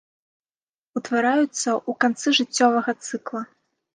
[0.99, 3.41] Утвараюцца ў канцы жыццёвага цыкла.